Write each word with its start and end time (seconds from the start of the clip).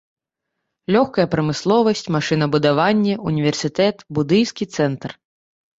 Лёгкая 0.95 1.25
прамысловасць, 1.33 2.03
машынабудаванне, 2.17 3.13
універсітэт, 3.35 3.97
будыйскі 4.19 4.63
цэнтр. 4.81 5.09